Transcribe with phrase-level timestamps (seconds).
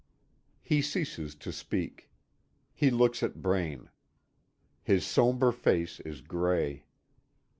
[0.63, 2.09] He ceases to speak.
[2.73, 3.91] He looks at Braine.
[4.81, 6.85] His sombre face is gray.